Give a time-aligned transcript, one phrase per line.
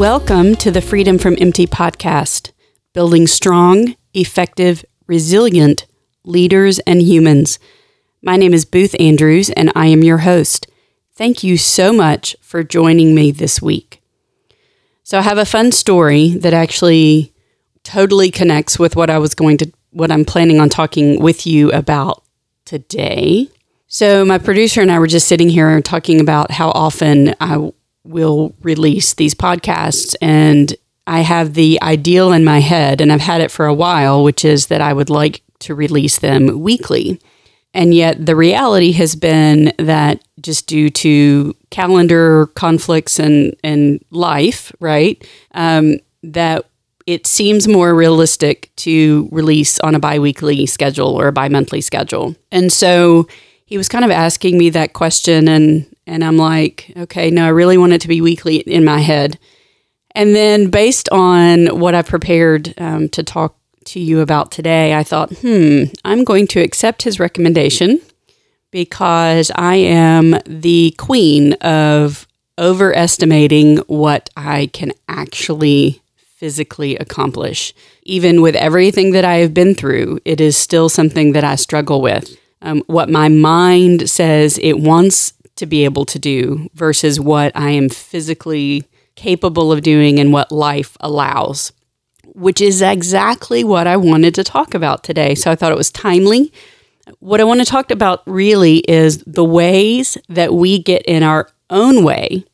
[0.00, 2.52] Welcome to the Freedom from Empty podcast,
[2.94, 5.86] building strong, effective, resilient
[6.24, 7.58] leaders and humans.
[8.22, 10.66] My name is Booth Andrews, and I am your host.
[11.16, 14.02] Thank you so much for joining me this week.
[15.02, 17.34] So, I have a fun story that actually
[17.84, 21.70] totally connects with what I was going to, what I'm planning on talking with you
[21.72, 22.24] about
[22.64, 23.48] today.
[23.86, 27.70] So, my producer and I were just sitting here talking about how often I
[28.04, 30.14] will release these podcasts.
[30.20, 30.74] And
[31.06, 34.44] I have the ideal in my head, and I've had it for a while, which
[34.44, 37.20] is that I would like to release them weekly.
[37.72, 44.72] And yet, the reality has been that just due to calendar conflicts and, and life,
[44.80, 45.24] right,
[45.54, 46.66] um, that
[47.06, 52.34] it seems more realistic to release on a biweekly schedule or a bi monthly schedule.
[52.52, 53.28] And so
[53.66, 57.50] he was kind of asking me that question, and and I'm like, okay, no, I
[57.50, 59.38] really want it to be weekly in my head.
[60.10, 65.04] And then, based on what I prepared um, to talk to you about today, I
[65.04, 68.00] thought, hmm, I'm going to accept his recommendation
[68.72, 72.26] because I am the queen of
[72.58, 77.72] overestimating what I can actually physically accomplish.
[78.02, 82.00] Even with everything that I have been through, it is still something that I struggle
[82.00, 82.36] with.
[82.62, 87.70] Um, what my mind says it wants to be able to do versus what I
[87.70, 91.72] am physically capable of doing and what life allows,
[92.24, 95.34] which is exactly what I wanted to talk about today.
[95.34, 96.52] So I thought it was timely.
[97.18, 101.50] What I want to talk about really is the ways that we get in our
[101.68, 102.44] own way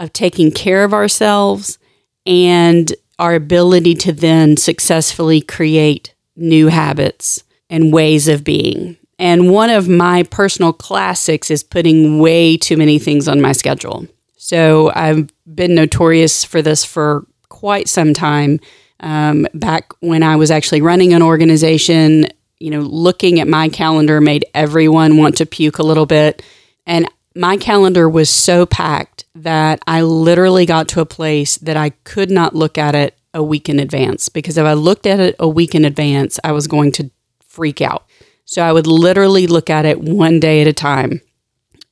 [0.00, 1.78] of taking care of ourselves
[2.26, 8.96] and our ability to then successfully create new habits and ways of being.
[9.18, 14.06] And one of my personal classics is putting way too many things on my schedule.
[14.36, 18.60] So I've been notorious for this for quite some time.
[19.00, 22.26] Um, back when I was actually running an organization,
[22.58, 26.42] you know, looking at my calendar made everyone want to puke a little bit.
[26.86, 31.90] And my calendar was so packed that I literally got to a place that I
[32.04, 35.34] could not look at it a week in advance because if I looked at it
[35.38, 37.10] a week in advance, I was going to
[37.48, 38.06] freak out.
[38.44, 41.20] So I would literally look at it one day at a time.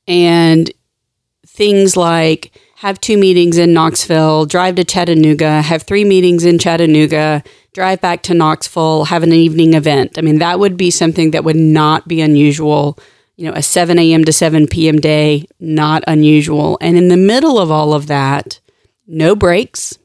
[0.07, 0.71] And
[1.47, 7.41] things like have two meetings in Knoxville, drive to Chattanooga, have three meetings in Chattanooga,
[7.73, 10.17] drive back to Knoxville, have an evening event.
[10.17, 12.99] I mean, that would be something that would not be unusual.
[13.37, 14.25] You know, a 7 a.m.
[14.25, 14.99] to 7 p.m.
[14.99, 16.77] day, not unusual.
[16.81, 18.59] And in the middle of all of that,
[19.07, 19.97] no breaks,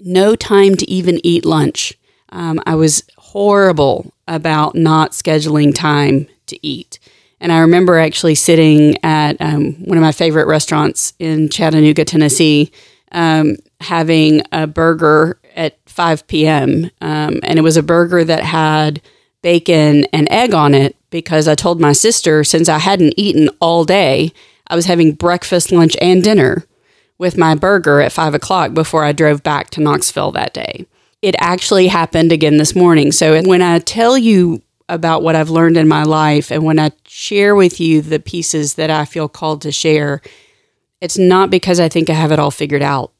[0.00, 1.94] no time to even eat lunch.
[2.30, 6.98] Um, I was horrible about not scheduling time to eat.
[7.40, 12.70] And I remember actually sitting at um, one of my favorite restaurants in Chattanooga, Tennessee,
[13.10, 16.90] um, having a burger at 5 p.m.
[17.00, 19.00] Um, and it was a burger that had
[19.40, 23.86] bacon and egg on it because I told my sister since I hadn't eaten all
[23.86, 24.32] day,
[24.66, 26.66] I was having breakfast, lunch, and dinner
[27.16, 30.86] with my burger at 5 o'clock before I drove back to Knoxville that day
[31.22, 33.12] it actually happened again this morning.
[33.12, 36.90] So when I tell you about what I've learned in my life and when I
[37.06, 40.20] share with you the pieces that I feel called to share,
[41.00, 43.12] it's not because I think I have it all figured out.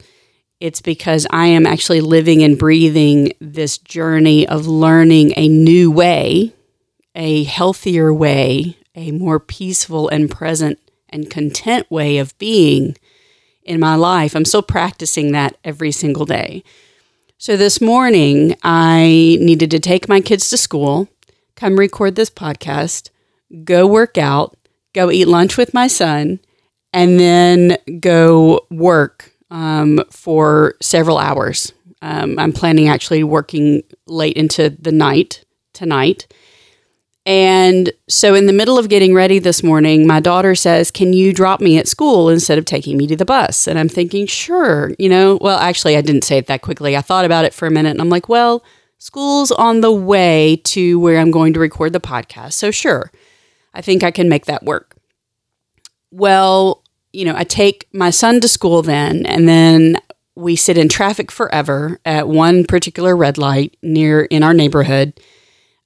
[0.60, 6.52] It's because I am actually living and breathing this journey of learning a new way,
[7.14, 12.96] a healthier way, a more peaceful and present and content way of being
[13.62, 14.34] in my life.
[14.34, 16.62] I'm still practicing that every single day.
[17.42, 21.08] So this morning, I needed to take my kids to school,
[21.56, 23.10] come record this podcast,
[23.64, 24.56] go work out,
[24.92, 26.38] go eat lunch with my son,
[26.92, 31.72] and then go work um, for several hours.
[32.00, 36.32] Um, I'm planning actually working late into the night tonight.
[37.24, 41.32] And so, in the middle of getting ready this morning, my daughter says, Can you
[41.32, 43.68] drop me at school instead of taking me to the bus?
[43.68, 44.90] And I'm thinking, Sure.
[44.98, 46.96] You know, well, actually, I didn't say it that quickly.
[46.96, 48.64] I thought about it for a minute and I'm like, Well,
[48.98, 52.54] school's on the way to where I'm going to record the podcast.
[52.54, 53.12] So, sure,
[53.72, 54.96] I think I can make that work.
[56.10, 56.82] Well,
[57.12, 59.96] you know, I take my son to school then, and then
[60.34, 65.20] we sit in traffic forever at one particular red light near in our neighborhood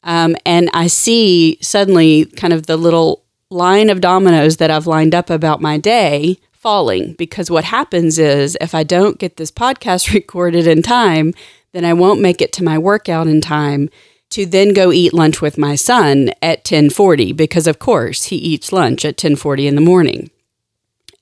[0.06, 5.14] um, and I see suddenly kind of the little line of dominoes that I've lined
[5.14, 10.14] up about my day falling because what happens is if I don't get this podcast
[10.14, 11.34] recorded in time,
[11.72, 13.90] then I won't make it to my workout in time
[14.30, 18.72] to then go eat lunch with my son at 10:40 because of course he eats
[18.72, 20.30] lunch at 10:40 in the morning.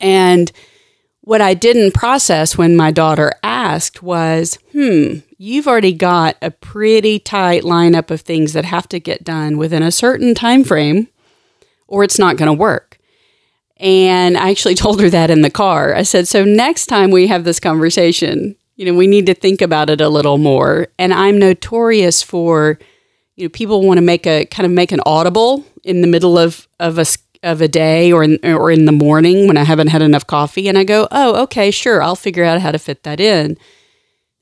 [0.00, 0.52] And
[1.26, 7.18] What I didn't process when my daughter asked was, hmm, you've already got a pretty
[7.18, 11.06] tight lineup of things that have to get done within a certain time frame
[11.86, 12.98] or it's not going to work.
[13.76, 15.94] And I actually told her that in the car.
[15.94, 19.60] I said, so next time we have this conversation, you know, we need to think
[19.60, 20.88] about it a little more.
[20.98, 22.78] And I'm notorious for,
[23.36, 26.38] you know, people want to make a kind of make an audible in the middle
[26.38, 27.04] of of a
[27.42, 30.66] of a day or in, or in the morning when I haven't had enough coffee
[30.68, 33.58] and I go, "Oh, okay, sure, I'll figure out how to fit that in."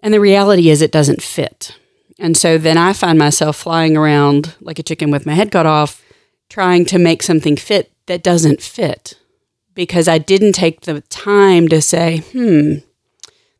[0.02, 1.76] And the reality is it doesn't fit.
[2.18, 5.66] And so then I find myself flying around like a chicken with my head cut
[5.66, 6.02] off
[6.48, 9.18] trying to make something fit that doesn't fit
[9.74, 12.74] because I didn't take the time to say, "Hmm,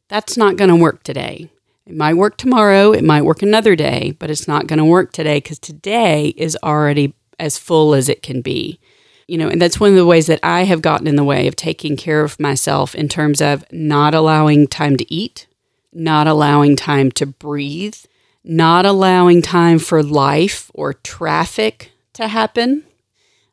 [0.09, 1.49] that's not going to work today."
[1.87, 5.13] It might work tomorrow, it might work another day, but it's not going to work
[5.13, 8.79] today because today is already as full as it can be.
[9.27, 11.49] You know, and that's one of the ways that I have gotten in the way
[11.49, 15.47] of taking care of myself in terms of not allowing time to eat,
[15.93, 17.97] not allowing time to breathe,
[18.45, 22.85] not allowing time for life or traffic to happen.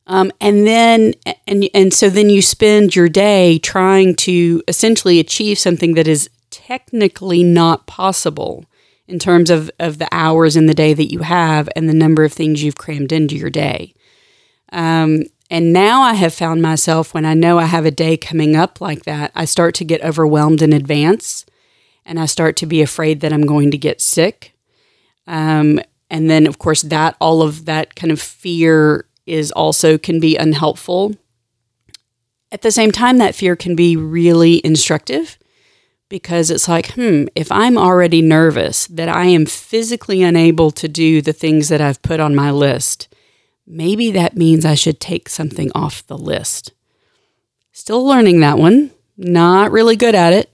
[0.07, 1.13] Um, and then,
[1.45, 6.30] and, and so then you spend your day trying to essentially achieve something that is
[6.50, 8.65] technically not possible
[9.07, 12.24] in terms of, of the hours in the day that you have and the number
[12.24, 13.94] of things you've crammed into your day.
[14.71, 18.56] Um, and now I have found myself when I know I have a day coming
[18.56, 21.45] up like that, I start to get overwhelmed in advance
[22.06, 24.54] and I start to be afraid that I'm going to get sick.
[25.28, 25.80] Um,
[26.10, 30.36] and then, of course, that all of that kind of fear is also can be
[30.36, 31.16] unhelpful.
[32.51, 35.38] At the same time, that fear can be really instructive
[36.10, 41.22] because it's like, hmm, if I'm already nervous that I am physically unable to do
[41.22, 43.07] the things that I've put on my list,
[43.68, 46.74] maybe that means I should take something off the list.
[47.72, 50.50] Still learning that one, not really good at it,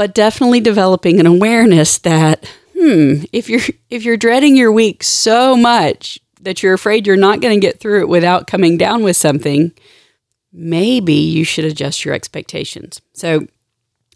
[0.00, 3.60] but definitely developing an awareness that, hmm, if you're
[3.90, 7.78] if you're dreading your week so much that you're afraid you're not going to get
[7.78, 9.72] through it without coming down with something,
[10.54, 13.02] maybe you should adjust your expectations.
[13.12, 13.46] So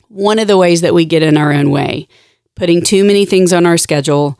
[0.08, 2.08] one of the ways that we get in our own way,
[2.54, 4.38] putting too many things on our schedule,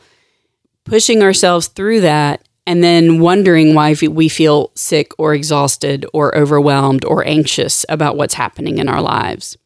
[0.87, 7.05] pushing ourselves through that, and then wondering why we feel sick or exhausted or overwhelmed
[7.05, 9.59] or anxious about what's happening in our lives.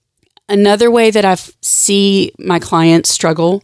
[0.48, 3.62] Another way that I see my clients struggle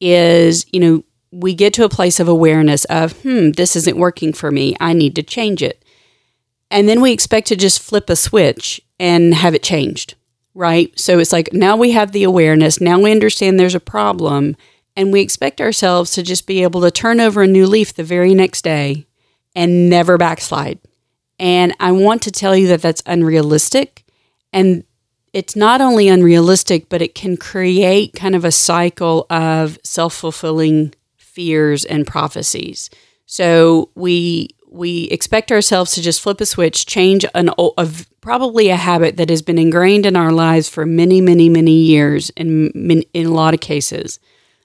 [0.00, 4.32] is, you know, we get to a place of awareness of, hmm, this isn't working
[4.32, 4.76] for me.
[4.78, 5.84] I need to change it.
[6.70, 10.14] And then we expect to just flip a switch and have it changed
[10.54, 10.96] right?
[10.98, 14.56] So it's like now we have the awareness, now we understand there's a problem,
[14.96, 18.04] and we expect ourselves to just be able to turn over a new leaf the
[18.04, 19.06] very next day
[19.54, 20.78] and never backslide.
[21.38, 24.04] And I want to tell you that that's unrealistic.
[24.52, 24.84] And
[25.32, 30.94] it's not only unrealistic, but it can create kind of a cycle of self fulfilling
[31.16, 32.90] fears and prophecies.
[33.26, 38.76] So we we expect ourselves to just flip a switch, change an of probably a
[38.76, 42.70] habit that has been ingrained in our lives for many, many, many years in
[43.12, 44.18] in a lot of cases.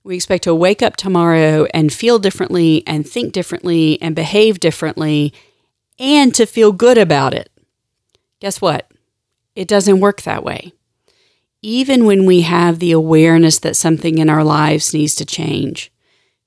[0.03, 5.33] We expect to wake up tomorrow and feel differently and think differently and behave differently
[5.99, 7.49] and to feel good about it.
[8.39, 8.86] Guess what?
[9.57, 10.71] It doesn't work that way.
[11.64, 15.92] Even when we have the awareness that something in our lives needs to change,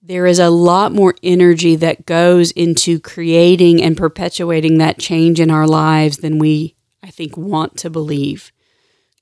[0.01, 5.51] there is a lot more energy that goes into creating and perpetuating that change in
[5.51, 8.53] our lives than we, I think, want to believe.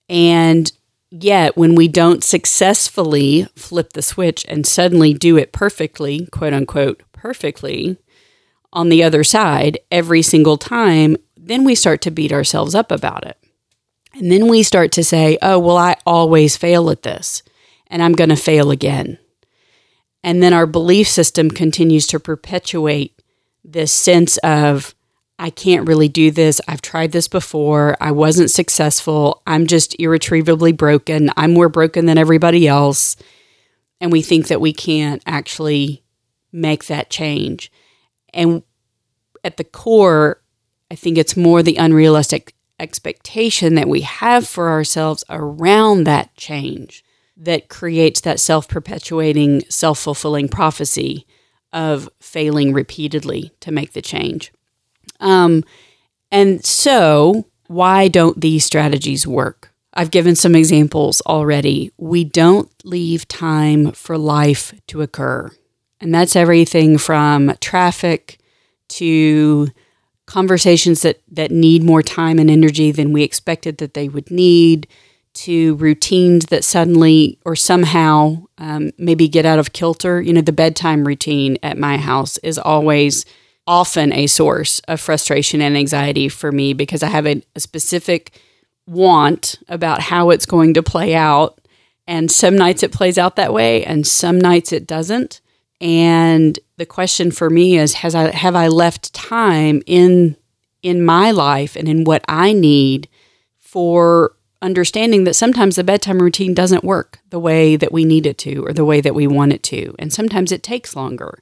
[0.07, 0.71] And
[1.11, 7.03] yet, when we don't successfully flip the switch and suddenly do it perfectly, quote unquote,
[7.13, 7.97] perfectly,
[8.71, 13.27] on the other side every single time, then we start to beat ourselves up about
[13.27, 13.38] it.
[14.19, 17.45] And then we start to say, oh, well, I always fail at this,
[17.87, 19.19] and I'm going to fail again.
[20.25, 23.23] And then our belief system continues to perpetuate
[23.65, 24.97] this sense of,
[25.39, 26.61] I can't really do this.
[26.67, 27.97] I've tried this before.
[28.01, 29.41] I wasn't successful.
[29.47, 31.31] I'm just irretrievably broken.
[31.37, 33.15] I'm more broken than everybody else.
[34.01, 36.03] And we think that we can't actually
[36.51, 37.71] make that change.
[38.35, 38.65] And
[39.45, 40.43] at the core,
[40.91, 47.05] I think it's more the unrealistic expectation that we have for ourselves around that change
[47.37, 51.27] that creates that self perpetuating, self fulfilling prophecy
[51.73, 54.53] of failing repeatedly to make the change.
[55.21, 55.65] Um,
[56.31, 59.73] and so, why don't these strategies work?
[59.95, 61.93] I've given some examples already.
[61.97, 65.51] We don't leave time for life to occur.
[66.01, 68.39] And that's everything from traffic
[68.91, 69.69] to
[70.29, 74.87] conversations that, that need more time and energy than we expected that they would need
[75.33, 80.21] to routines that suddenly or somehow um, maybe get out of kilter.
[80.21, 83.25] You know, the bedtime routine at my house is always
[83.67, 88.39] often a source of frustration and anxiety for me because I have a, a specific
[88.87, 91.59] want about how it's going to play out.
[92.07, 95.43] And some nights it plays out that way, and some nights it doesn't.
[95.81, 100.37] And the question for me is has I have I left time in
[100.83, 103.09] in my life and in what I need
[103.59, 108.39] for understanding that sometimes the bedtime routine doesn't work the way that we need it
[108.39, 109.95] to or the way that we want it to.
[109.99, 111.41] And sometimes it takes longer.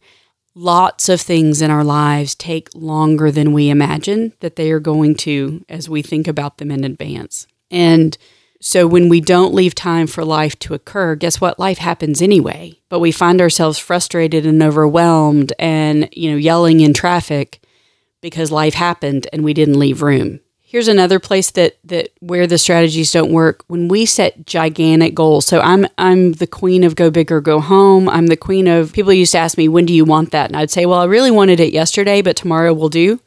[0.54, 5.14] Lots of things in our lives take longer than we imagine that they are going
[5.16, 7.46] to as we think about them in advance.
[7.70, 8.16] And
[8.60, 11.58] so when we don't leave time for life to occur, guess what?
[11.58, 12.80] Life happens anyway.
[12.88, 17.60] But we find ourselves frustrated and overwhelmed and, you know, yelling in traffic
[18.20, 20.40] because life happened and we didn't leave room.
[20.68, 23.62] Here's another place that that where the strategies don't work.
[23.68, 25.46] When we set gigantic goals.
[25.46, 28.08] So I'm I'm the queen of go big or go home.
[28.08, 30.50] I'm the queen of people used to ask me, when do you want that?
[30.50, 33.20] And I'd say, well, I really wanted it yesterday, but tomorrow will do.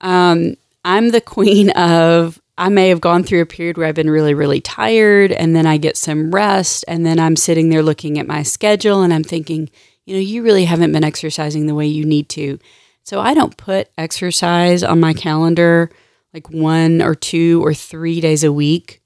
[0.00, 4.10] Um, I'm the queen of I may have gone through a period where I've been
[4.10, 8.18] really, really tired, and then I get some rest, and then I'm sitting there looking
[8.18, 9.70] at my schedule and I'm thinking,
[10.04, 12.58] you know, you really haven't been exercising the way you need to.
[13.02, 15.90] So I don't put exercise on my calendar
[16.34, 19.00] like one or two or three days a week.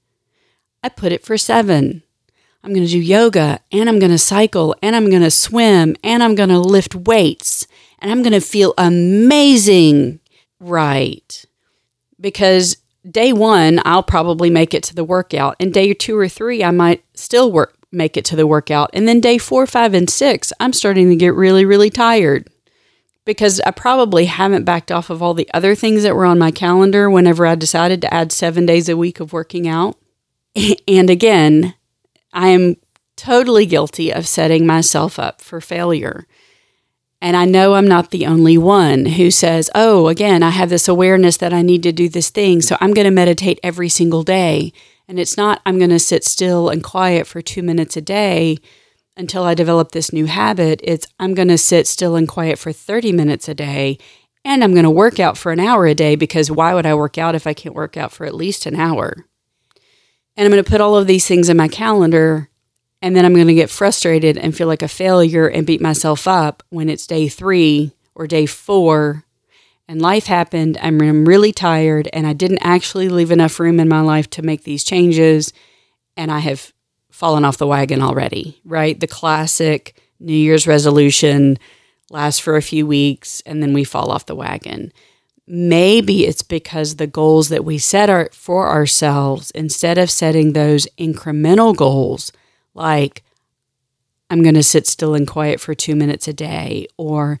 [0.83, 2.03] I put it for seven.
[2.61, 5.95] I'm going to do yoga and I'm going to cycle and I'm going to swim
[6.03, 7.67] and I'm going to lift weights
[7.99, 10.19] and I'm going to feel amazing.
[10.59, 11.45] Right.
[12.19, 12.77] Because
[13.09, 15.55] day one, I'll probably make it to the workout.
[15.59, 18.89] And day two or three, I might still work, make it to the workout.
[18.93, 22.49] And then day four, five, and six, I'm starting to get really, really tired
[23.25, 26.51] because I probably haven't backed off of all the other things that were on my
[26.51, 29.97] calendar whenever I decided to add seven days a week of working out.
[30.87, 31.73] And again,
[32.31, 32.77] I am
[33.17, 36.27] totally guilty of setting myself up for failure.
[37.25, 40.87] And I know I'm not the only one who says, oh, again, I have this
[40.87, 42.61] awareness that I need to do this thing.
[42.61, 44.71] So I'm going to meditate every single day.
[45.07, 48.59] And it's not, I'm going to sit still and quiet for two minutes a day
[49.17, 50.81] until I develop this new habit.
[50.83, 53.97] It's, I'm going to sit still and quiet for 30 minutes a day.
[54.43, 56.93] And I'm going to work out for an hour a day because why would I
[56.93, 59.25] work out if I can't work out for at least an hour?
[60.37, 62.51] And I'm going to put all of these things in my calendar
[63.01, 66.27] and then I'm going to get frustrated and feel like a failure and beat myself
[66.27, 69.25] up when it's day three or day four
[69.87, 70.77] and life happened.
[70.81, 74.63] I'm really tired and I didn't actually leave enough room in my life to make
[74.63, 75.53] these changes.
[76.17, 76.73] And I have
[77.11, 78.99] fallen off the wagon already, right?
[78.99, 81.57] The classic New Year's resolution
[82.09, 84.91] lasts for a few weeks and then we fall off the wagon.
[85.47, 90.87] Maybe it's because the goals that we set our, for ourselves, instead of setting those
[90.97, 92.31] incremental goals,
[92.75, 93.23] like
[94.29, 97.39] I'm going to sit still and quiet for two minutes a day, or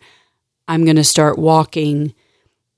[0.67, 2.13] I'm going to start walking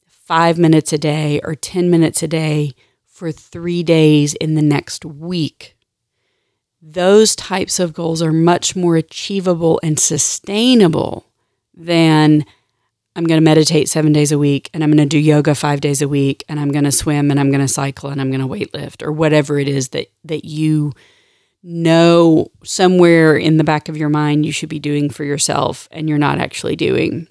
[0.08, 2.74] five minutes a day or 10 minutes a day
[3.06, 5.78] for three days in the next week.
[6.82, 11.26] Those types of goals are much more achievable and sustainable
[11.74, 12.46] than
[13.16, 15.82] I'm going to meditate seven days a week and I'm going to do yoga five
[15.82, 18.30] days a week and I'm going to swim and I'm going to cycle and I'm
[18.30, 20.94] going to weightlift or whatever it is that, that you
[21.68, 26.08] know somewhere in the back of your mind you should be doing for yourself and
[26.08, 27.28] you're not actually doing.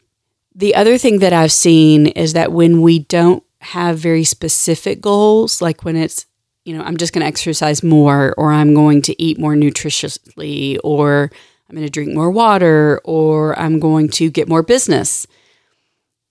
[0.55, 5.63] The other thing that I've seen is that when we don't have very specific goals,
[5.63, 6.27] like when it's,
[6.65, 10.79] you know, I'm just going to exercise more or I'm going to eat more nutritiously
[10.85, 11.31] or
[11.69, 15.27] I'm going to drink more water or I'm going to get more business.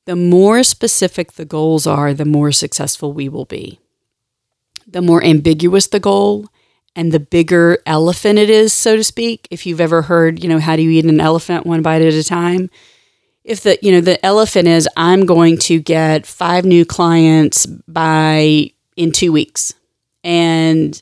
[0.06, 3.80] The more specific the goals are, the more successful we will be.
[4.88, 6.46] The more ambiguous the goal,
[6.96, 9.48] and the bigger elephant it is, so to speak.
[9.52, 12.14] If you've ever heard, you know, how do you eat an elephant one bite at
[12.14, 12.70] a time?
[13.44, 18.72] If the, you know, the elephant is I'm going to get five new clients by
[18.96, 19.74] in 2 weeks.
[20.24, 21.00] And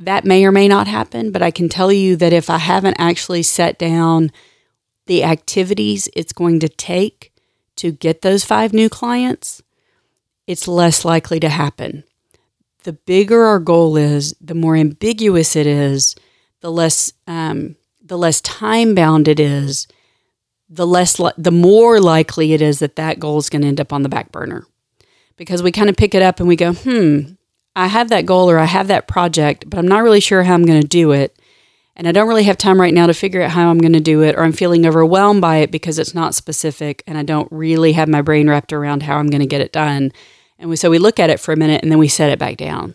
[0.00, 2.96] that may or may not happen, but I can tell you that if I haven't
[2.98, 4.30] actually set down
[5.06, 7.32] the activities it's going to take
[7.74, 9.62] to get those five new clients,
[10.46, 12.04] it's less likely to happen
[12.84, 16.14] the bigger our goal is, the more ambiguous it is,
[16.60, 19.86] the less um, the less time bound it is,
[20.68, 23.80] the less li- the more likely it is that that goal is going to end
[23.80, 24.66] up on the back burner,
[25.36, 27.20] because we kind of pick it up and we go, hmm,
[27.74, 30.54] I have that goal or I have that project, but I'm not really sure how
[30.54, 31.38] I'm going to do it.
[31.94, 34.00] And I don't really have time right now to figure out how I'm going to
[34.00, 37.50] do it, or I'm feeling overwhelmed by it because it's not specific and I don't
[37.52, 40.10] really have my brain wrapped around how I'm going to get it done.
[40.62, 42.38] And we, so we look at it for a minute and then we set it
[42.38, 42.94] back down.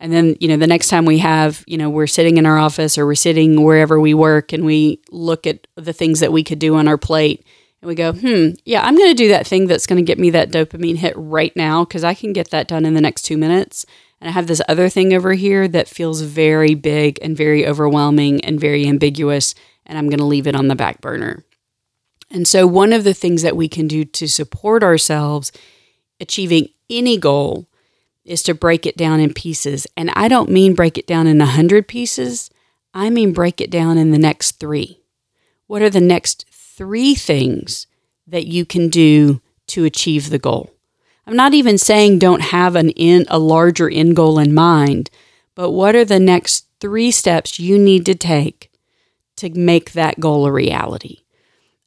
[0.00, 2.56] And then, you know, the next time we have, you know, we're sitting in our
[2.56, 6.42] office or we're sitting wherever we work and we look at the things that we
[6.42, 7.44] could do on our plate
[7.82, 10.18] and we go, hmm, yeah, I'm going to do that thing that's going to get
[10.18, 13.22] me that dopamine hit right now because I can get that done in the next
[13.22, 13.84] two minutes.
[14.18, 18.42] And I have this other thing over here that feels very big and very overwhelming
[18.46, 19.54] and very ambiguous,
[19.84, 21.44] and I'm going to leave it on the back burner.
[22.30, 25.52] And so, one of the things that we can do to support ourselves
[26.20, 27.66] achieving any goal
[28.24, 29.86] is to break it down in pieces.
[29.96, 32.50] And I don't mean break it down in a 100 pieces,
[32.94, 35.00] I mean break it down in the next three.
[35.66, 37.86] What are the next three things
[38.26, 40.70] that you can do to achieve the goal?
[41.26, 45.10] I'm not even saying don't have an in a larger end goal in mind,
[45.54, 48.70] but what are the next three steps you need to take
[49.36, 51.18] to make that goal a reality?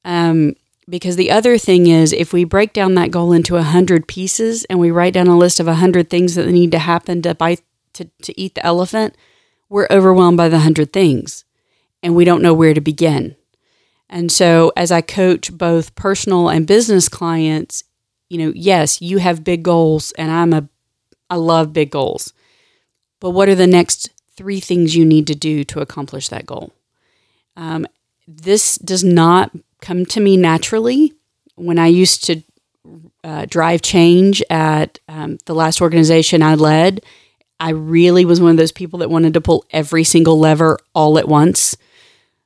[0.05, 0.55] Um,
[0.90, 4.66] because the other thing is, if we break down that goal into a hundred pieces
[4.66, 7.36] and we write down a list of a hundred things that need to happen to
[7.36, 7.58] buy
[7.94, 9.16] to, to eat the elephant,
[9.70, 11.46] we're overwhelmed by the hundred things,
[12.02, 13.36] and we don't know where to begin.
[14.10, 17.84] And so, as I coach both personal and business clients,
[18.30, 20.68] you know, yes, you have big goals, and I'm a,
[21.30, 22.34] I love big goals.
[23.20, 26.74] But what are the next three things you need to do to accomplish that goal?
[27.56, 27.86] Um,
[28.28, 31.14] this does not come to me naturally.
[31.56, 32.42] When I used to
[33.24, 37.02] uh, drive change at um, the last organization I led,
[37.60, 41.20] I really was one of those people that wanted to pull every single lever all
[41.20, 41.76] at once.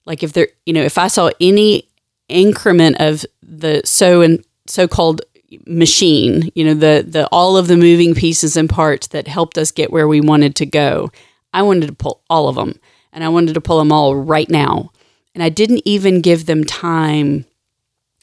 [0.05, 1.87] Like if there, you know, if I saw any
[2.27, 5.21] increment of the so and so-called
[5.65, 9.71] machine, you know, the the all of the moving pieces and parts that helped us
[9.71, 11.11] get where we wanted to go.
[11.53, 12.79] I wanted to pull all of them
[13.13, 14.91] and I wanted to pull them all right now.
[15.35, 17.45] And I didn't even give them time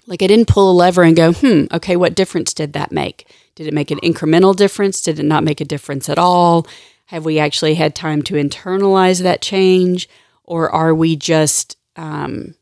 [0.08, 3.28] like I didn't pull a lever and go, "Hmm, okay, what difference did that make?
[3.54, 5.00] Did it make an incremental difference?
[5.00, 6.66] Did it not make a difference at all?
[7.06, 10.08] Have we actually had time to internalize that change
[10.42, 12.54] or are we just um,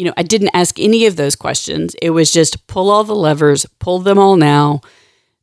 [0.00, 1.94] you know, I didn't ask any of those questions.
[2.00, 4.80] It was just pull all the levers, pull them all now.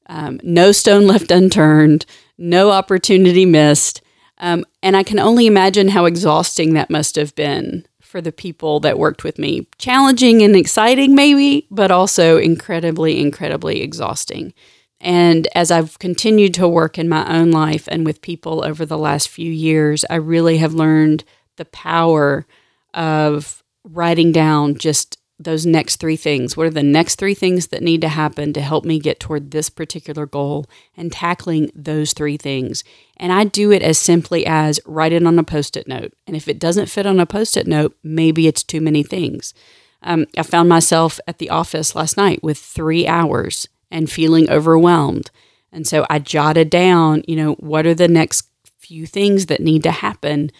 [0.07, 2.07] Um, no stone left unturned,
[2.39, 4.01] no opportunity missed.
[4.39, 8.79] Um, and I can only imagine how exhausting that must have been for the people
[8.79, 9.67] that worked with me.
[9.77, 14.53] Challenging and exciting, maybe, but also incredibly, incredibly exhausting.
[14.99, 18.97] And as I've continued to work in my own life and with people over the
[18.97, 21.23] last few years, I really have learned
[21.57, 22.47] the power
[22.93, 26.57] of writing down just those next three things.
[26.57, 29.51] What are the next three things that need to happen to help me get toward
[29.51, 32.83] this particular goal and tackling those three things?
[33.17, 36.13] And I do it as simply as write it on a post it note.
[36.25, 39.53] And if it doesn't fit on a post it note, maybe it's too many things.
[40.01, 45.29] Um, I found myself at the office last night with three hours and feeling overwhelmed.
[45.71, 48.47] And so I jotted down, you know, what are the next
[48.79, 50.51] few things that need to happen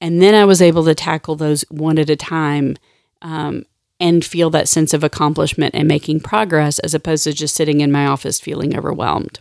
[0.00, 2.76] and then I was able to tackle those one at a time
[3.22, 3.64] um,
[4.00, 7.92] and feel that sense of accomplishment and making progress as opposed to just sitting in
[7.92, 9.40] my office feeling overwhelmed.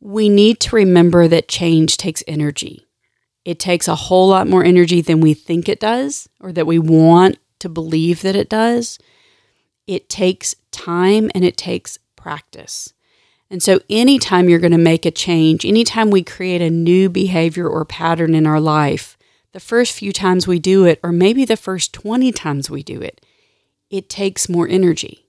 [0.00, 2.86] We need to remember that change takes energy.
[3.44, 6.78] It takes a whole lot more energy than we think it does or that we
[6.78, 8.98] want to believe that it does.
[9.86, 12.92] It takes time and it takes practice.
[13.48, 17.68] And so, anytime you're going to make a change, anytime we create a new behavior
[17.68, 19.16] or pattern in our life,
[19.52, 23.00] the first few times we do it, or maybe the first 20 times we do
[23.00, 23.24] it,
[23.90, 25.26] it takes more energy.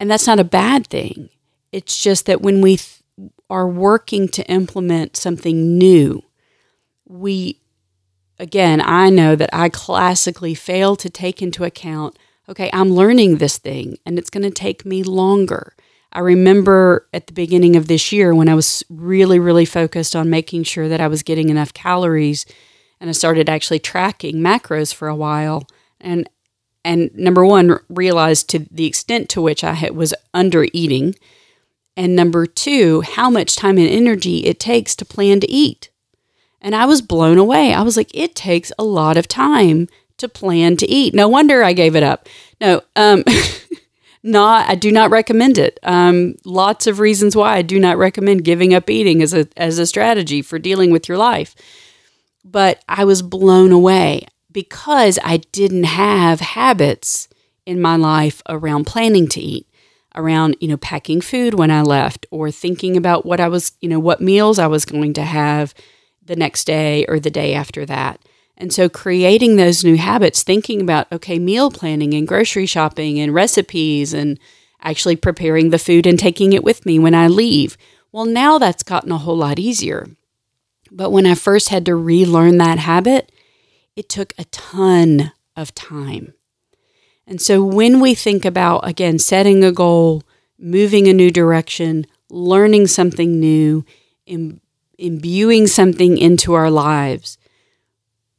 [0.00, 1.28] And that's not a bad thing.
[1.72, 3.02] It's just that when we th-
[3.50, 6.22] are working to implement something new,
[7.06, 7.60] we,
[8.38, 12.16] again, I know that I classically fail to take into account
[12.48, 15.74] okay, I'm learning this thing and it's going to take me longer.
[16.12, 20.30] I remember at the beginning of this year when I was really, really focused on
[20.30, 22.46] making sure that I was getting enough calories
[23.00, 25.66] and I started actually tracking macros for a while
[26.00, 26.28] and
[26.88, 31.14] and number one realized to the extent to which I had, was under eating.
[31.98, 35.90] And number two how much time and energy it takes to plan to eat.
[36.62, 37.74] And I was blown away.
[37.74, 41.14] I was like it takes a lot of time to plan to eat.
[41.14, 42.26] No wonder I gave it up.
[42.58, 43.22] No um
[44.22, 45.78] not I do not recommend it.
[45.82, 49.78] Um lots of reasons why I do not recommend giving up eating as a as
[49.78, 51.54] a strategy for dealing with your life.
[52.46, 57.28] But I was blown away because I didn't have habits
[57.66, 59.66] in my life around planning to eat,
[60.14, 63.88] around, you know, packing food when I left or thinking about what I was, you
[63.88, 65.74] know, what meals I was going to have
[66.24, 68.20] the next day or the day after that.
[68.56, 73.34] And so creating those new habits, thinking about, okay, meal planning and grocery shopping and
[73.34, 74.38] recipes and
[74.82, 77.76] actually preparing the food and taking it with me when I leave.
[78.12, 80.08] Well, now that's gotten a whole lot easier
[80.90, 83.32] But when I first had to relearn that habit,
[83.98, 86.32] it took a ton of time.
[87.26, 90.22] And so when we think about, again, setting a goal,
[90.56, 93.84] moving a new direction, learning something new,
[94.26, 94.60] Im-
[94.98, 97.38] imbuing something into our lives,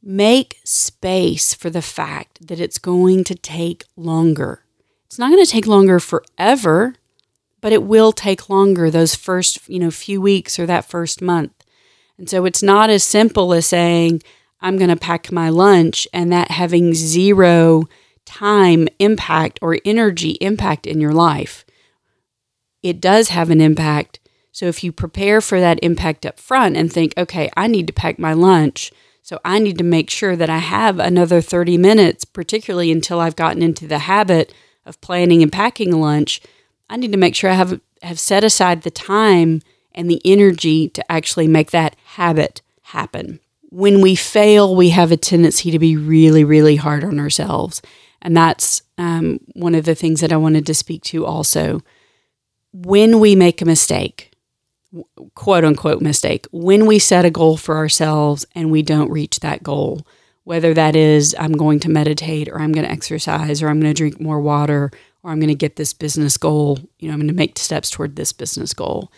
[0.02, 4.64] make space for the fact that it's going to take longer.
[5.04, 6.94] It's not going to take longer forever,
[7.60, 11.52] but it will take longer those first, you know, few weeks or that first month.
[12.16, 14.22] And so it's not as simple as saying,
[14.60, 17.84] I'm going to pack my lunch and that having zero
[18.24, 21.64] time impact or energy impact in your life.
[22.82, 24.20] It does have an impact.
[24.52, 27.92] So if you prepare for that impact up front and think, okay, I need to
[27.92, 28.92] pack my lunch.
[29.22, 33.36] So I need to make sure that I have another 30 minutes, particularly until I've
[33.36, 34.52] gotten into the habit
[34.86, 36.40] of planning and packing lunch.
[36.88, 39.60] I need to make sure I have have set aside the time
[39.92, 43.40] and the energy to actually make that habit happen.
[43.70, 47.80] When we fail, we have a tendency to be really, really hard on ourselves.
[48.22, 51.80] And that's um, one of the things that I wanted to speak to also.
[52.72, 54.32] When we make a mistake,
[55.34, 59.62] quote unquote mistake, when we set a goal for ourselves and we don't reach that
[59.62, 60.06] goal,
[60.44, 63.92] whether that is I'm going to meditate or I'm going to exercise or I'm going
[63.92, 64.90] to drink more water
[65.22, 67.90] or I'm going to get this business goal, you know, I'm going to make steps
[67.90, 69.12] toward this business goal.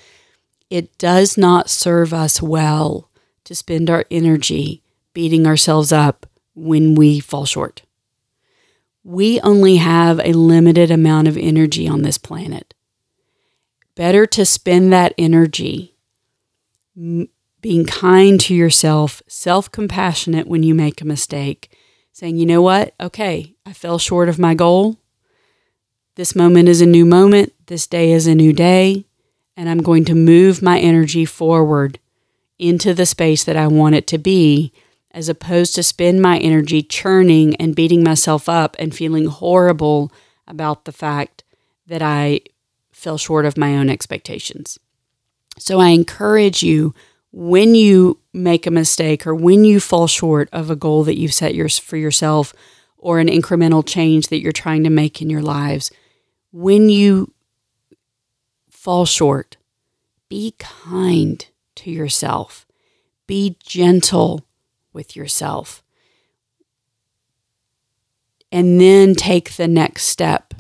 [0.69, 3.11] It does not serve us well
[3.45, 4.83] to spend our energy
[5.15, 7.83] beating ourselves up when we fall short
[9.05, 12.75] we only have a limited amount of energy on this planet.
[13.95, 15.95] Better to spend that energy
[16.95, 21.77] being kind to yourself, self compassionate when you make a mistake,
[22.13, 22.95] saying, you know what?
[23.01, 24.99] Okay, I fell short of my goal.
[26.15, 27.53] This moment is a new moment.
[27.67, 29.07] This day is a new day.
[29.57, 31.99] And I'm going to move my energy forward
[32.63, 34.73] into the space that I want it to be
[35.11, 40.13] as opposed to spend my energy churning and beating myself up and feeling horrible
[40.47, 41.43] about the fact
[41.87, 42.41] that I
[42.93, 44.79] fell short of my own expectations.
[45.59, 46.95] So I encourage you
[47.33, 51.35] when you make a mistake or when you fall short of a goal that you've
[51.35, 52.55] set yours for yourself
[52.97, 55.91] or an incremental change that you're trying to make in your lives,
[56.53, 57.35] when you
[58.71, 59.57] fall short,
[60.29, 62.67] be kind to yourself.
[63.27, 64.47] Be gentle
[64.93, 65.83] with yourself.
[68.51, 70.55] And then take the next step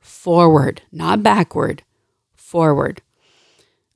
[0.00, 1.82] forward, not backward,
[2.34, 3.02] forward.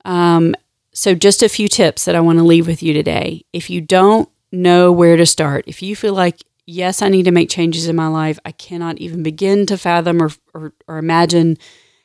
[0.05, 0.55] Um,
[0.93, 3.45] so, just a few tips that I want to leave with you today.
[3.53, 7.31] If you don't know where to start, if you feel like, yes, I need to
[7.31, 11.57] make changes in my life, I cannot even begin to fathom or, or, or imagine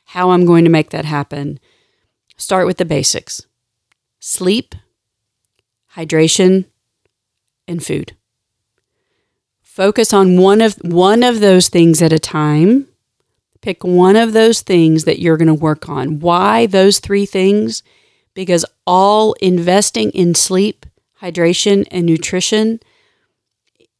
[0.05, 1.59] how I'm going to make that happen,
[2.37, 3.45] start with the basics
[4.27, 4.75] sleep,
[5.95, 6.65] hydration,
[7.65, 8.11] and food.
[9.61, 12.87] Focus on one of one of those things at a time.
[13.61, 16.19] Pick one of those things that you're going to work on.
[16.19, 17.83] Why those three things?
[18.33, 20.85] Because all investing in sleep,
[21.21, 22.81] hydration, and nutrition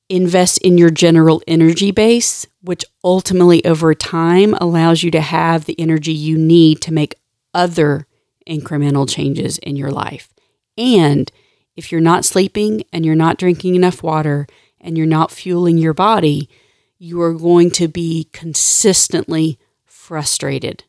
[0.10, 5.80] invest in your general energy base, which ultimately over time allows you to have the
[5.80, 7.16] energy you need to make
[7.54, 8.08] other
[8.48, 10.30] incremental changes in your life.
[10.78, 11.32] And
[11.76, 14.48] if you're not sleeping and you're not drinking enough water
[14.80, 16.50] and you're not fueling your body,
[16.98, 20.84] you are going to be consistently frustrated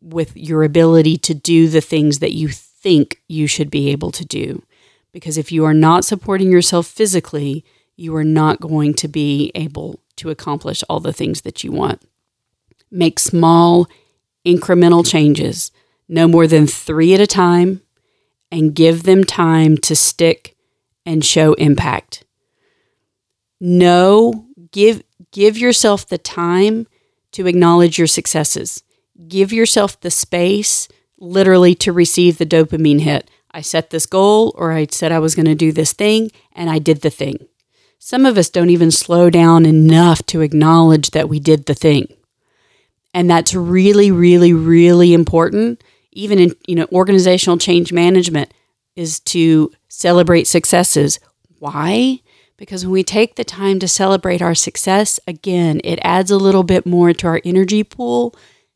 [0.00, 4.24] with your ability to do the things that you think you should be able to
[4.24, 4.62] do.
[5.12, 7.64] Because if you are not supporting yourself physically,
[7.96, 12.02] you are not going to be able to accomplish all the things that you want.
[12.90, 13.88] Make small,
[14.44, 15.72] incremental changes,
[16.08, 17.82] no more than three at a time,
[18.50, 20.54] and give them time to stick
[21.04, 22.24] and show impact.
[23.60, 26.86] No, give give yourself the time
[27.32, 28.82] to acknowledge your successes.
[29.28, 30.88] Give yourself the space
[31.18, 33.30] literally to receive the dopamine hit.
[33.50, 36.68] I set this goal or I said I was going to do this thing and
[36.68, 37.46] I did the thing.
[37.98, 42.06] Some of us don't even slow down enough to acknowledge that we did the thing.
[43.12, 45.82] And that's really really really important
[46.14, 48.52] even in you know organizational change management
[48.96, 51.18] is to celebrate successes.
[51.58, 52.20] Why?
[52.56, 56.62] Because when we take the time to celebrate our success, again, it adds a little
[56.62, 58.34] bit more to our energy pool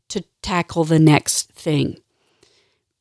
[0.08, 1.98] to tackle the next thing.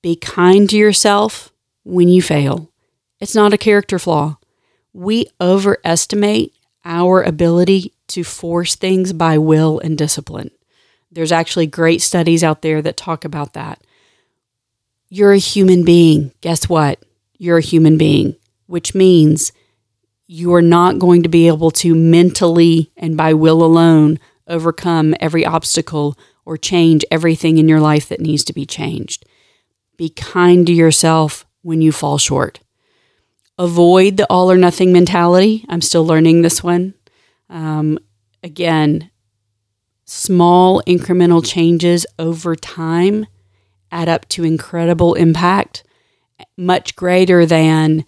[0.03, 1.51] Be kind to yourself
[1.83, 2.71] when you fail.
[3.19, 4.37] It's not a character flaw.
[4.93, 6.53] We overestimate
[6.85, 10.51] our ability to force things by will and discipline.
[11.11, 13.81] There's actually great studies out there that talk about that.
[15.09, 16.31] You're a human being.
[16.41, 17.03] Guess what?
[17.37, 18.35] You're a human being.
[18.67, 19.51] which means
[20.27, 25.45] you are not going to be able to mentally and by will alone overcome every
[25.45, 29.25] obstacle or change everything in your life that needs to be changed.
[29.97, 32.59] Be kind to yourself when you fall short.
[33.57, 35.65] Avoid the all or nothing mentality.
[35.67, 36.93] I'm still learning this one.
[37.49, 37.97] Um,
[38.43, 39.09] again,
[40.05, 43.25] small incremental changes over time
[43.91, 45.83] add up to incredible impact,
[46.57, 48.05] much greater than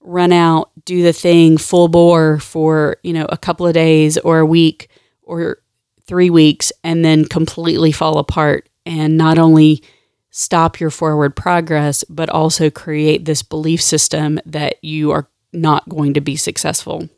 [0.00, 4.38] run out, do the thing full bore for, you know, a couple of days or
[4.38, 4.88] a week
[5.22, 5.58] or
[6.06, 9.82] 3 weeks and then completely fall apart and not only
[10.30, 16.14] stop your forward progress but also create this belief system that you are not going
[16.14, 17.08] to be successful.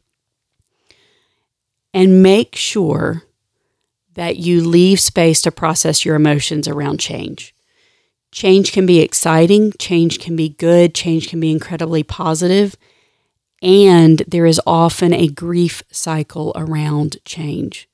[1.94, 3.22] And make sure
[4.14, 7.54] that you leave space to process your emotions around change.
[8.32, 12.76] Change can be exciting, change can be good, change can be incredibly positive,
[13.60, 17.88] and there is often a grief cycle around change.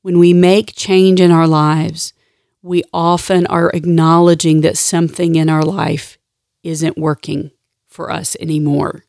[0.00, 2.14] When we make change in our lives,
[2.62, 6.16] we often are acknowledging that something in our life
[6.62, 7.50] isn't working
[7.86, 9.04] for us anymore.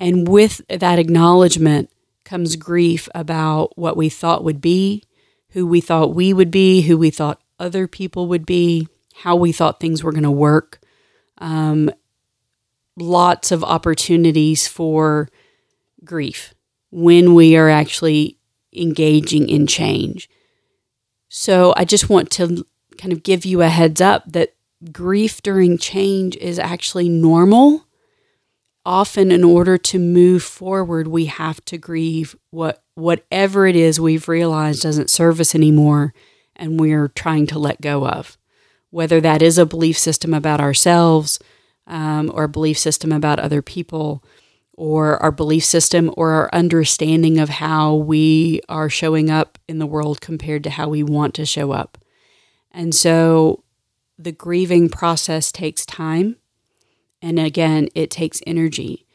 [0.00, 1.90] And with that acknowledgement
[2.24, 5.04] comes grief about what we thought would be,
[5.50, 8.88] who we thought we would be, who we thought other people would be,
[9.22, 10.80] how we thought things were going to work.
[11.38, 11.90] Um,
[12.96, 15.28] lots of opportunities for
[16.04, 16.54] grief
[16.90, 18.38] when we are actually
[18.74, 20.28] engaging in change.
[21.28, 24.54] So I just want to kind of give you a heads up that
[24.90, 27.86] grief during change is actually normal.
[28.86, 34.28] Often in order to move forward, we have to grieve what whatever it is we've
[34.28, 36.14] realized doesn't serve us anymore
[36.56, 38.38] and we're trying to let go of
[38.90, 41.38] whether that is a belief system about ourselves
[41.86, 44.22] um, or a belief system about other people
[44.74, 49.86] or our belief system or our understanding of how we are showing up in the
[49.86, 51.98] world compared to how we want to show up.
[52.70, 53.62] And so
[54.18, 56.36] the grieving process takes time.
[57.20, 59.06] And again, it takes energy.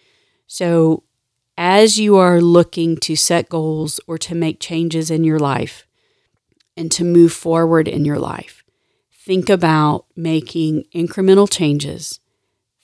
[0.46, 1.04] So
[1.58, 5.88] as you are looking to set goals or to make changes in your life
[6.78, 8.65] and to move forward in your life,
[9.26, 12.20] think about making incremental changes.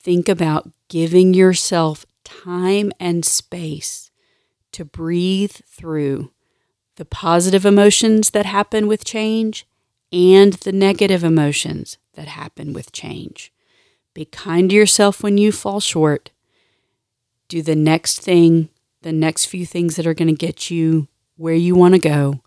[0.02, 4.10] Think about giving yourself time and space
[4.72, 6.32] to breathe through
[6.96, 9.68] the positive emotions that happen with change
[10.12, 13.54] and the negative emotions that happen with change.
[14.16, 16.32] Be kind to yourself when you fall short.
[17.50, 18.70] Do the next thing,
[19.04, 22.42] the next few things that are going to get you where you want to go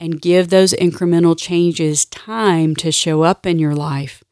[0.00, 4.24] and give those incremental changes time to show up in your life,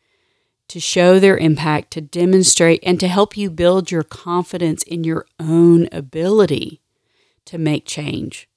[0.66, 5.26] to show their impact, to demonstrate, and to help you build your confidence in your
[5.38, 6.80] own ability
[7.44, 8.48] to make change.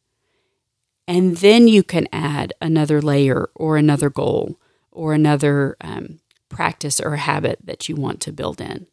[1.05, 4.57] And then you can add another layer or another goal
[4.89, 8.87] or another um, practice or habit that you want to build in.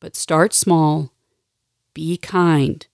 [0.00, 1.12] But start small,
[1.94, 2.86] be kind,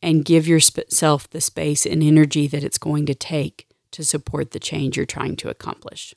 [0.00, 4.60] and give yourself the space and energy that it's going to take to support the
[4.60, 6.14] change you're trying to accomplish.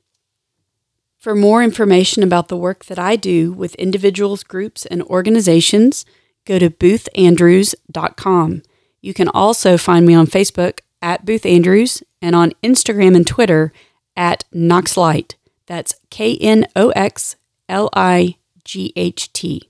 [1.17, 6.05] For more information about the work that I do with individuals, groups, and organizations,
[6.45, 8.61] go to boothandrews.com.
[9.01, 13.71] You can also find me on Facebook at Booth Andrews and on Instagram and Twitter
[14.17, 15.35] at Knoxlight.
[15.65, 17.35] That's K N O X
[17.69, 19.69] L I G H T.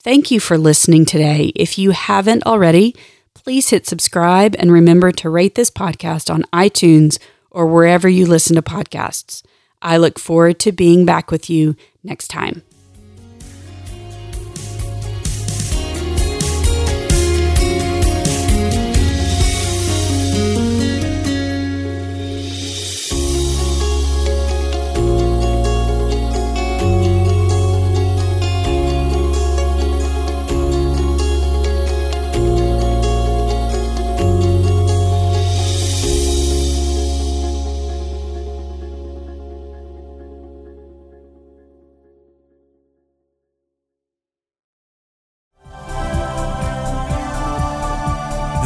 [0.00, 1.52] Thank you for listening today.
[1.56, 2.94] If you haven't already,
[3.32, 7.18] please hit subscribe and remember to rate this podcast on iTunes
[7.54, 9.42] or wherever you listen to podcasts.
[9.80, 12.62] I look forward to being back with you next time.